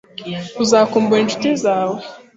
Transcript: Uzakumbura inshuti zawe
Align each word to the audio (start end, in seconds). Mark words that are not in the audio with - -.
Uzakumbura 0.63 1.19
inshuti 1.21 1.49
zawe 1.63 1.97